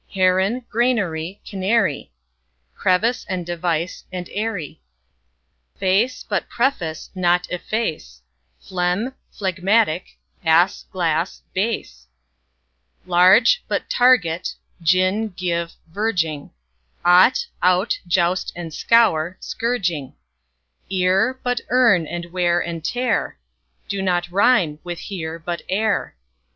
[0.11, 2.11] Heron; granary, canary;
[2.73, 4.81] Crevice, and device, and eyrie;
[5.77, 8.23] Face but preface, but efface,
[8.59, 12.07] Phlegm, phlegmatic; ass, glass, bass;
[13.05, 16.49] Large, but target, gin, give, verging;
[17.05, 20.15] Ought, out, joust and scour, but scourging;
[20.89, 23.37] Ear, but earn; and wear and tear
[23.87, 26.15] Do not rime with "here", but "ere".